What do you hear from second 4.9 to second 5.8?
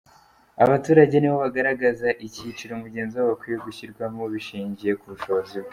ku bushobozi bwe.